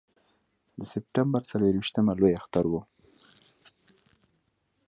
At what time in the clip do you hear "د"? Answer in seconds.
0.79-0.81